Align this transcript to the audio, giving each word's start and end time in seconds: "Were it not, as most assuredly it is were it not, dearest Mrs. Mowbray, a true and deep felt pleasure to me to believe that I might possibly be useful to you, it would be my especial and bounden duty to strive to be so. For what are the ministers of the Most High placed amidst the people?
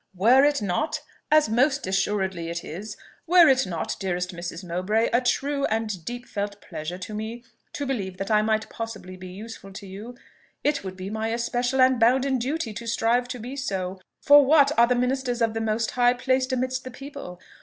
"Were 0.15 0.43
it 0.43 0.63
not, 0.63 0.99
as 1.29 1.47
most 1.47 1.85
assuredly 1.85 2.49
it 2.49 2.63
is 2.63 2.97
were 3.27 3.47
it 3.47 3.67
not, 3.67 3.95
dearest 3.99 4.33
Mrs. 4.35 4.63
Mowbray, 4.67 5.09
a 5.13 5.21
true 5.21 5.65
and 5.65 6.03
deep 6.03 6.27
felt 6.27 6.59
pleasure 6.59 6.97
to 6.97 7.13
me 7.13 7.43
to 7.73 7.85
believe 7.85 8.17
that 8.17 8.31
I 8.31 8.41
might 8.41 8.67
possibly 8.67 9.15
be 9.15 9.27
useful 9.27 9.71
to 9.73 9.85
you, 9.85 10.17
it 10.63 10.83
would 10.83 10.97
be 10.97 11.11
my 11.11 11.27
especial 11.27 11.79
and 11.79 11.99
bounden 11.99 12.39
duty 12.39 12.73
to 12.73 12.87
strive 12.87 13.27
to 13.27 13.37
be 13.37 13.55
so. 13.55 14.01
For 14.23 14.43
what 14.43 14.71
are 14.75 14.87
the 14.87 14.95
ministers 14.95 15.39
of 15.39 15.53
the 15.53 15.61
Most 15.61 15.91
High 15.91 16.13
placed 16.13 16.51
amidst 16.51 16.83
the 16.83 16.89
people? 16.89 17.39